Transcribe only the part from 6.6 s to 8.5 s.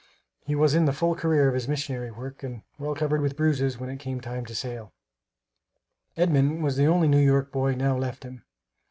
was the only New York boy now left him.